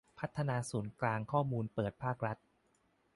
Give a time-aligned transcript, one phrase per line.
[0.19, 2.37] พัฒนาศูนย์กลางข้อมูลเปิดภาครัฐ